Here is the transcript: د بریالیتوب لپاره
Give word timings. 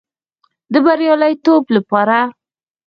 د 0.73 0.75
بریالیتوب 0.85 1.63
لپاره 1.75 2.19